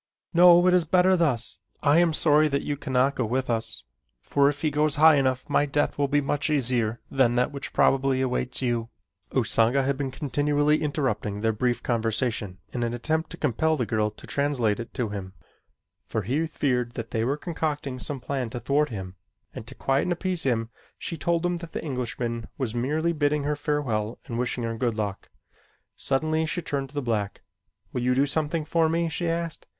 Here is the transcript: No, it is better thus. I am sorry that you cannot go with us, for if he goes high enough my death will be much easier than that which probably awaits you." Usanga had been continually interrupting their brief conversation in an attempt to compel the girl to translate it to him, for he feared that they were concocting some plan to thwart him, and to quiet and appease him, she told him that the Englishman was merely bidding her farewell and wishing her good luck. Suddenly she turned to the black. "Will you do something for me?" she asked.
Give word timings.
No, 0.33 0.65
it 0.65 0.73
is 0.73 0.83
better 0.83 1.15
thus. 1.15 1.59
I 1.83 1.99
am 1.99 2.11
sorry 2.11 2.47
that 2.47 2.63
you 2.63 2.75
cannot 2.75 3.13
go 3.13 3.23
with 3.23 3.51
us, 3.51 3.83
for 4.19 4.49
if 4.49 4.63
he 4.63 4.71
goes 4.71 4.95
high 4.95 5.13
enough 5.17 5.47
my 5.47 5.67
death 5.67 5.99
will 5.99 6.07
be 6.07 6.21
much 6.21 6.49
easier 6.49 6.99
than 7.11 7.35
that 7.35 7.51
which 7.51 7.71
probably 7.71 8.19
awaits 8.19 8.63
you." 8.63 8.89
Usanga 9.31 9.83
had 9.83 9.97
been 9.97 10.09
continually 10.09 10.81
interrupting 10.81 11.41
their 11.41 11.53
brief 11.53 11.83
conversation 11.83 12.57
in 12.73 12.81
an 12.81 12.95
attempt 12.95 13.29
to 13.29 13.37
compel 13.37 13.77
the 13.77 13.85
girl 13.85 14.09
to 14.09 14.25
translate 14.25 14.79
it 14.79 14.91
to 14.95 15.09
him, 15.09 15.33
for 16.07 16.23
he 16.23 16.47
feared 16.47 16.93
that 16.93 17.11
they 17.11 17.23
were 17.23 17.37
concocting 17.37 17.99
some 17.99 18.19
plan 18.19 18.49
to 18.49 18.59
thwart 18.59 18.89
him, 18.89 19.17
and 19.53 19.67
to 19.67 19.75
quiet 19.75 20.01
and 20.01 20.13
appease 20.13 20.41
him, 20.41 20.71
she 20.97 21.15
told 21.15 21.45
him 21.45 21.57
that 21.57 21.73
the 21.73 21.85
Englishman 21.85 22.47
was 22.57 22.73
merely 22.73 23.13
bidding 23.13 23.43
her 23.43 23.55
farewell 23.55 24.17
and 24.25 24.39
wishing 24.39 24.63
her 24.63 24.75
good 24.75 24.97
luck. 24.97 25.29
Suddenly 25.95 26.47
she 26.47 26.63
turned 26.63 26.89
to 26.89 26.95
the 26.95 27.03
black. 27.03 27.43
"Will 27.93 28.01
you 28.01 28.15
do 28.15 28.25
something 28.25 28.65
for 28.65 28.89
me?" 28.89 29.07
she 29.07 29.29
asked. 29.29 29.67